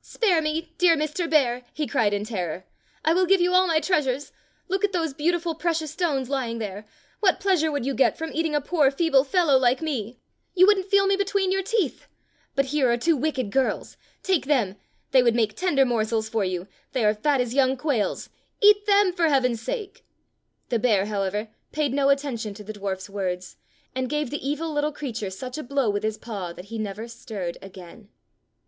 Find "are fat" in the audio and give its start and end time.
17.04-17.40